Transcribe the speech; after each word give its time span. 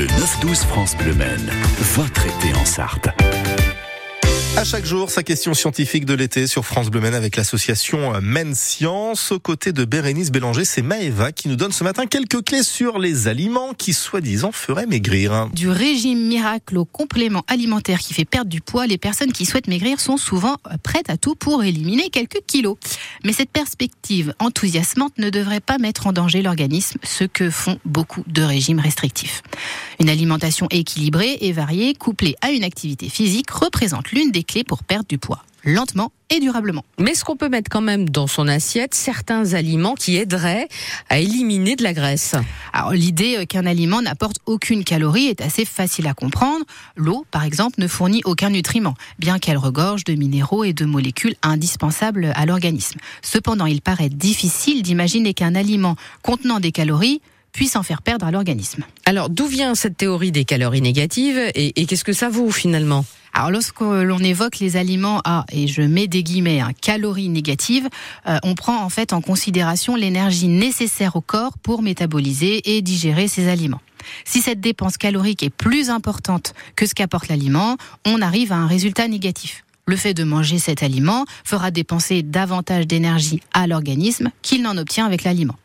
Le 0.00 0.06
9-12 0.06 0.64
France 0.64 0.96
Bleu 0.96 1.12
Maine, 1.12 1.50
votre 1.94 2.24
été 2.24 2.54
en 2.54 2.64
Sarthe. 2.64 3.10
À 4.56 4.64
chaque 4.64 4.84
jour, 4.84 5.10
sa 5.10 5.22
question 5.22 5.54
scientifique 5.54 6.04
de 6.04 6.12
l'été 6.12 6.46
sur 6.46 6.66
France 6.66 6.90
Bleu 6.90 7.00
Maine 7.00 7.14
avec 7.14 7.36
l'association 7.36 8.20
Men 8.20 8.54
Science. 8.54 9.30
Aux 9.30 9.38
côtés 9.38 9.72
de 9.72 9.84
Bérénice 9.84 10.30
Bélanger, 10.30 10.64
c'est 10.64 10.82
Maëva 10.82 11.32
qui 11.32 11.48
nous 11.48 11.56
donne 11.56 11.72
ce 11.72 11.82
matin 11.84 12.04
quelques 12.06 12.44
clés 12.44 12.64
sur 12.64 12.98
les 12.98 13.28
aliments 13.28 13.72
qui 13.72 13.94
soi-disant 13.94 14.50
feraient 14.52 14.86
maigrir. 14.86 15.48
Du 15.54 15.70
régime 15.70 16.26
miracle 16.26 16.76
au 16.76 16.84
complément 16.84 17.42
alimentaire 17.46 18.00
qui 18.00 18.12
fait 18.12 18.24
perdre 18.24 18.50
du 18.50 18.60
poids, 18.60 18.86
les 18.86 18.98
personnes 18.98 19.32
qui 19.32 19.46
souhaitent 19.46 19.68
maigrir 19.68 20.00
sont 20.00 20.16
souvent 20.16 20.56
prêtes 20.82 21.08
à 21.08 21.16
tout 21.16 21.36
pour 21.36 21.62
éliminer 21.62 22.10
quelques 22.10 22.40
kilos. 22.46 22.76
Mais 23.24 23.32
cette 23.32 23.50
perspective 23.50 24.34
enthousiasmante 24.40 25.16
ne 25.16 25.30
devrait 25.30 25.60
pas 25.60 25.78
mettre 25.78 26.08
en 26.08 26.12
danger 26.12 26.42
l'organisme, 26.42 26.98
ce 27.04 27.24
que 27.24 27.50
font 27.50 27.78
beaucoup 27.84 28.24
de 28.26 28.42
régimes 28.42 28.80
restrictifs. 28.80 29.42
Une 30.00 30.10
alimentation 30.10 30.66
équilibrée 30.70 31.38
et 31.40 31.52
variée, 31.52 31.94
couplée 31.94 32.34
à 32.42 32.50
une 32.50 32.64
activité 32.64 33.08
physique, 33.08 33.50
représente 33.50 34.10
l'une 34.10 34.32
des 34.32 34.39
clés 34.42 34.64
pour 34.64 34.82
perdre 34.82 35.06
du 35.08 35.18
poids 35.18 35.42
lentement 35.64 36.12
et 36.30 36.40
durablement. 36.40 36.84
Mais 36.98 37.12
est-ce 37.12 37.24
qu'on 37.24 37.36
peut 37.36 37.48
mettre 37.48 37.70
quand 37.70 37.80
même 37.80 38.08
dans 38.08 38.26
son 38.26 38.48
assiette 38.48 38.94
certains 38.94 39.54
aliments 39.54 39.94
qui 39.94 40.16
aideraient 40.16 40.68
à 41.08 41.18
éliminer 41.18 41.76
de 41.76 41.82
la 41.82 41.92
graisse 41.92 42.34
Alors 42.72 42.92
l'idée 42.92 43.46
qu'un 43.46 43.66
aliment 43.66 44.00
n'apporte 44.00 44.38
aucune 44.46 44.84
calorie 44.84 45.26
est 45.26 45.40
assez 45.40 45.64
facile 45.64 46.06
à 46.06 46.14
comprendre. 46.14 46.64
L'eau, 46.96 47.26
par 47.30 47.44
exemple, 47.44 47.80
ne 47.80 47.88
fournit 47.88 48.22
aucun 48.24 48.50
nutriment, 48.50 48.94
bien 49.18 49.38
qu'elle 49.38 49.58
regorge 49.58 50.04
de 50.04 50.14
minéraux 50.14 50.64
et 50.64 50.72
de 50.72 50.84
molécules 50.84 51.34
indispensables 51.42 52.32
à 52.34 52.46
l'organisme. 52.46 53.00
Cependant, 53.22 53.66
il 53.66 53.82
paraît 53.82 54.08
difficile 54.08 54.82
d'imaginer 54.82 55.34
qu'un 55.34 55.54
aliment 55.54 55.96
contenant 56.22 56.60
des 56.60 56.72
calories 56.72 57.20
puisse 57.52 57.74
en 57.74 57.82
faire 57.82 58.02
perdre 58.02 58.26
à 58.26 58.30
l'organisme. 58.30 58.84
Alors 59.04 59.28
d'où 59.28 59.46
vient 59.46 59.74
cette 59.74 59.96
théorie 59.96 60.30
des 60.30 60.44
calories 60.44 60.80
négatives 60.80 61.36
et, 61.54 61.80
et 61.80 61.86
qu'est-ce 61.86 62.04
que 62.04 62.12
ça 62.12 62.28
vaut 62.28 62.52
finalement? 62.52 63.04
Alors 63.40 63.52
lorsque 63.52 63.80
l'on 63.80 64.18
évoque 64.18 64.58
les 64.58 64.76
aliments 64.76 65.22
à, 65.24 65.46
et 65.50 65.66
je 65.66 65.80
mets 65.80 66.08
des 66.08 66.22
guillemets, 66.22 66.60
un 66.60 66.74
calories 66.74 67.30
négatives, 67.30 67.88
euh, 68.28 68.36
on 68.42 68.54
prend 68.54 68.84
en 68.84 68.90
fait 68.90 69.14
en 69.14 69.22
considération 69.22 69.96
l'énergie 69.96 70.46
nécessaire 70.46 71.16
au 71.16 71.22
corps 71.22 71.56
pour 71.56 71.80
métaboliser 71.80 72.76
et 72.76 72.82
digérer 72.82 73.28
ces 73.28 73.48
aliments. 73.48 73.80
Si 74.26 74.42
cette 74.42 74.60
dépense 74.60 74.98
calorique 74.98 75.42
est 75.42 75.48
plus 75.48 75.88
importante 75.88 76.52
que 76.76 76.84
ce 76.84 76.94
qu'apporte 76.94 77.28
l'aliment, 77.28 77.78
on 78.04 78.20
arrive 78.20 78.52
à 78.52 78.56
un 78.56 78.66
résultat 78.66 79.08
négatif. 79.08 79.64
Le 79.86 79.96
fait 79.96 80.12
de 80.12 80.24
manger 80.24 80.58
cet 80.58 80.82
aliment 80.82 81.24
fera 81.42 81.70
dépenser 81.70 82.22
davantage 82.22 82.86
d'énergie 82.86 83.40
à 83.54 83.66
l'organisme 83.66 84.32
qu'il 84.42 84.60
n'en 84.60 84.76
obtient 84.76 85.06
avec 85.06 85.24
l'aliment. 85.24 85.56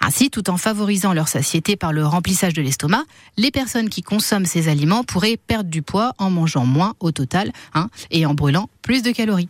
Ainsi, 0.00 0.30
tout 0.30 0.50
en 0.50 0.56
favorisant 0.56 1.12
leur 1.12 1.28
satiété 1.28 1.76
par 1.76 1.92
le 1.92 2.06
remplissage 2.06 2.52
de 2.52 2.62
l'estomac, 2.62 3.04
les 3.36 3.50
personnes 3.50 3.88
qui 3.88 4.02
consomment 4.02 4.46
ces 4.46 4.68
aliments 4.68 5.04
pourraient 5.04 5.36
perdre 5.36 5.70
du 5.70 5.82
poids 5.82 6.12
en 6.18 6.30
mangeant 6.30 6.66
moins 6.66 6.94
au 7.00 7.12
total 7.12 7.52
hein, 7.74 7.88
et 8.10 8.26
en 8.26 8.34
brûlant 8.34 8.68
plus 8.82 9.02
de 9.02 9.10
calories. 9.10 9.48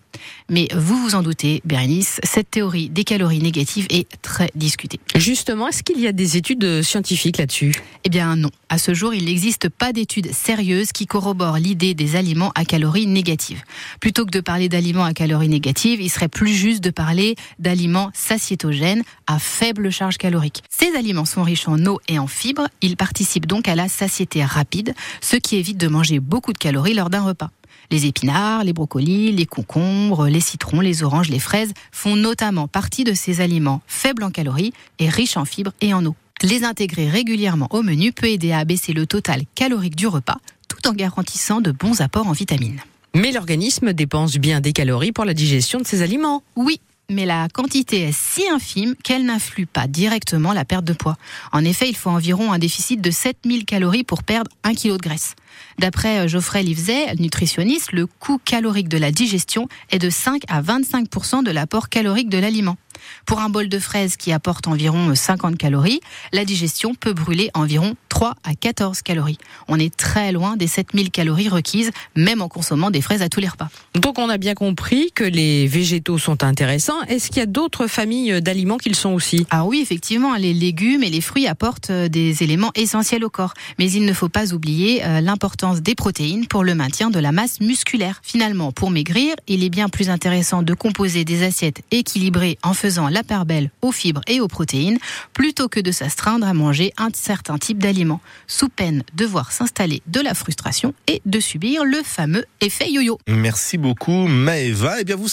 Mais 0.49 0.69
vous 0.75 0.97
vous 0.97 1.15
en 1.15 1.23
doutez, 1.23 1.61
Bérénice, 1.65 2.21
cette 2.23 2.51
théorie 2.51 2.89
des 2.89 3.05
calories 3.05 3.41
négatives 3.41 3.87
est 3.91 4.07
très 4.23 4.51
discutée. 4.55 5.01
Justement, 5.15 5.69
est-ce 5.69 5.83
qu'il 5.83 6.01
y 6.01 6.07
a 6.07 6.13
des 6.13 6.37
études 6.37 6.83
scientifiques 6.83 7.39
là-dessus? 7.39 7.75
Eh 8.05 8.09
bien 8.09 8.37
non. 8.37 8.51
À 8.69 8.79
ce 8.79 8.95
jour, 8.95 9.15
il 9.15 9.27
n'existe 9.27 9.69
pas 9.69 9.93
d'études 9.93 10.33
sérieuses 10.33 10.93
qui 10.93 11.07
corroborent 11.07 11.59
l'idée 11.59 11.95
des 11.95 12.17
aliments 12.17 12.53
à 12.55 12.65
calories 12.65 13.07
négatives. 13.07 13.63
Plutôt 14.01 14.25
que 14.25 14.31
de 14.31 14.41
parler 14.41 14.69
d'aliments 14.69 15.05
à 15.05 15.13
calories 15.13 15.49
négatives, 15.49 16.01
il 16.01 16.11
serait 16.11 16.29
plus 16.29 16.53
juste 16.53 16.83
de 16.83 16.91
parler 16.91 17.37
d'aliments 17.59 18.11
satiétogènes 18.13 19.03
à 19.27 19.39
faible 19.39 19.91
charge 19.91 20.19
calorique. 20.19 20.63
Ces 20.69 20.97
aliments 20.97 21.25
sont 21.25 21.43
riches 21.43 21.69
en 21.69 21.85
eau 21.87 22.01
et 22.09 22.19
en 22.19 22.27
fibres, 22.27 22.69
ils 22.83 22.97
participent 22.97 23.47
donc 23.47 23.69
à 23.69 23.75
la 23.75 23.89
satiété 23.89 24.45
rapide, 24.45 24.95
ce 25.21 25.37
qui 25.37 25.57
évite 25.57 25.79
de 25.79 25.89
manger 25.89 26.21
beaucoup 26.21 26.53
de 26.53 26.59
calories 26.59 26.95
lors 26.95 27.11
d'un 27.11 27.23
repas. 27.23 27.51
Les 27.91 28.07
épinards, 28.07 28.65
les 28.65 28.73
brocolis, 28.73 29.33
les 29.33 29.47
concombres, 29.47 30.29
les 30.29 30.41
citrons, 30.41 30.81
les 30.81 31.03
oranges, 31.03 31.29
les 31.29 31.39
fraises 31.39 31.73
font 31.93 32.17
notamment 32.17 32.69
partie 32.69 33.05
de 33.05 33.15
ces 33.15 33.41
aliments 33.41 33.83
faibles 33.87 34.25
en 34.25 34.31
calories 34.31 34.73
et 34.99 35.09
riches 35.09 35.37
en 35.37 35.45
fibres 35.45 35.73
et 35.81 35.95
en 35.95 36.05
eau. 36.05 36.15
Les 36.43 36.65
intégrer 36.65 37.09
régulièrement 37.09 37.69
au 37.71 37.83
menu 37.83 38.13
peut 38.13 38.29
aider 38.29 38.53
à 38.53 38.59
abaisser 38.59 38.93
le 38.93 39.07
total 39.07 39.43
calorique 39.55 39.97
du 39.97 40.07
repas 40.07 40.39
tout 40.69 40.89
en 40.89 40.93
garantissant 40.93 41.61
de 41.61 41.71
bons 41.71 42.01
apports 42.01 42.27
en 42.27 42.33
vitamines. 42.33 42.81
Mais 43.15 43.33
l'organisme 43.33 43.95
dépense 43.95 44.37
bien 44.37 44.61
des 44.61 44.75
calories 44.75 45.13
pour 45.13 45.25
la 45.25 45.33
digestion 45.33 45.79
de 45.79 45.87
ces 45.87 46.03
aliments. 46.03 46.43
Oui, 46.55 46.81
mais 47.11 47.27
la 47.27 47.49
quantité 47.49 48.03
est 48.03 48.13
si 48.13 48.49
infime 48.49 48.95
qu'elle 49.03 49.25
n'influe 49.25 49.67
pas 49.67 49.87
directement 49.87 50.53
la 50.53 50.65
perte 50.65 50.85
de 50.85 50.93
poids. 50.93 51.17
En 51.53 51.65
effet, 51.65 51.89
il 51.89 51.97
faut 51.97 52.11
environ 52.11 52.53
un 52.53 52.59
déficit 52.59 53.01
de 53.01 53.11
7000 53.11 53.65
calories 53.65 54.05
pour 54.05 54.23
perdre 54.23 54.51
1 54.65 54.75
kg 54.75 54.93
de 54.93 54.97
graisse. 54.97 55.35
D'après 55.79 56.19
euh, 56.19 56.29
Geoffrey 56.29 56.63
Livzet, 56.63 57.15
nutritionniste, 57.17 57.93
le 57.93 58.07
coût 58.07 58.39
calorique 58.45 58.89
de 58.89 58.99
la 58.99 59.13
digestion 59.13 59.69
est 59.91 59.99
de 59.99 60.11
5 60.11 60.43
à 60.49 60.63
25% 60.63 61.45
de 61.45 61.51
l'apport 61.51 61.89
calorique 61.89 62.29
de 62.29 62.39
l'aliment. 62.39 62.77
Pour 63.25 63.41
un 63.41 63.49
bol 63.49 63.69
de 63.69 63.79
fraises 63.79 64.17
qui 64.17 64.33
apporte 64.33 64.67
environ 64.67 65.15
50 65.15 65.57
calories, 65.57 66.01
la 66.33 66.45
digestion 66.45 66.95
peut 66.95 67.13
brûler 67.13 67.51
environ 67.55 67.95
3 68.17 68.35
à 68.45 68.55
14 68.55 69.03
calories. 69.03 69.37
On 69.69 69.79
est 69.79 69.95
très 69.95 70.33
loin 70.33 70.57
des 70.57 70.67
7000 70.67 71.11
calories 71.11 71.51
requises, 71.51 71.91
même 72.15 72.41
en 72.41 72.49
consommant 72.49 72.91
des 72.91 73.03
fraises 73.03 73.21
à 73.21 73.29
tous 73.29 73.41
les 73.41 73.49
repas. 73.49 73.69
Donc 73.95 74.19
on 74.19 74.31
a 74.31 74.39
bien 74.39 74.55
compris 74.55 75.13
que 75.15 75.23
les 75.23 75.67
végétaux 75.67 76.17
sont 76.17 76.43
intéressants. 76.43 77.03
Est-ce 77.09 77.29
qu'il 77.29 77.37
y 77.37 77.43
a 77.43 77.47
d'autres 77.47 77.89
familles 77.89 78.41
d'aliments 78.41 78.79
qu'ils 78.79 78.95
sont 78.95 79.11
aussi? 79.11 79.47
Ah 79.51 79.67
oui, 79.67 79.81
effectivement, 79.83 80.35
les 80.37 80.55
légumes 80.55 81.03
et 81.03 81.11
les 81.11 81.21
fruits 81.21 81.47
apportent 81.47 81.91
euh, 81.91 82.09
des 82.09 82.43
éléments 82.43 82.71
essentiels 82.75 83.23
au 83.23 83.29
corps. 83.29 83.53
Mais 83.79 83.91
il 83.91 84.07
ne 84.07 84.15
faut 84.15 84.31
pas 84.31 84.55
oublier 84.55 85.05
euh, 85.05 85.21
l'importance 85.21 85.83
des 85.83 85.95
protéines 85.95 86.47
pour 86.47 86.65
le 86.65 86.75
maintien 86.75 87.11
de 87.11 87.19
la 87.19 87.33
masse 87.33 87.61
musculaire. 87.61 88.21
Finalement, 88.23 88.73
pour 88.73 88.91
maigrir, 88.91 89.35
il 89.47 89.63
est 89.63 89.69
bien 89.69 89.91
plus 89.91 90.09
intéressant 90.09 90.63
de 90.63 90.73
composer 90.73 91.27
des 91.27 91.43
assiettes 91.43 91.83
équilibrées 91.91 92.57
en 92.63 92.73
faisant 92.73 93.11
la 93.11 93.23
part 93.23 93.45
belle 93.45 93.71
aux 93.83 93.93
fibres 93.93 94.23
et 94.27 94.41
aux 94.41 94.49
protéines, 94.49 94.97
plutôt 95.35 95.69
que 95.69 95.81
de 95.81 95.93
s'astreindre 95.93 96.47
à 96.47 96.55
manger 96.55 96.95
un 96.97 97.11
certain 97.13 97.59
type 97.59 97.77
d'aliments, 97.77 98.06
sous 98.47 98.69
peine 98.69 99.03
de 99.15 99.25
voir 99.25 99.53
s'installer 99.53 100.03
de 100.07 100.21
la 100.21 100.35
frustration 100.35 100.95
et 101.07 101.23
de 101.27 101.41
subir 101.41 101.85
le 101.85 102.03
fameux 102.05 102.45
effet 102.61 102.91
yo-yo. 102.91 103.19
Merci 103.29 103.79
beaucoup 103.79 104.27
Maëva. 104.27 104.99
Et 104.99 105.01
eh 105.01 105.05
bien 105.05 105.17
vous 105.17 105.29